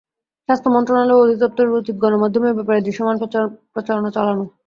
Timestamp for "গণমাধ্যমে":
2.03-2.47